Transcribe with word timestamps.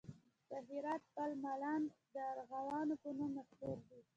د 0.49 0.51
هرات 0.69 1.03
پل 1.15 1.31
مالان 1.43 1.81
د 2.13 2.15
ارغوانو 2.33 2.95
په 3.03 3.09
نوم 3.17 3.31
مشهور 3.37 3.77
دی 3.89 3.99